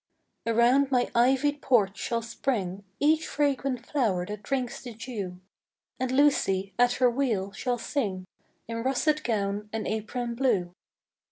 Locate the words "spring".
2.23-2.83